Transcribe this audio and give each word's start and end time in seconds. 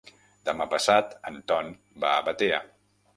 Demà 0.47 0.65
passat 0.71 1.13
en 1.31 1.37
Ton 1.51 1.69
va 2.05 2.15
a 2.15 2.25
Batea. 2.31 2.59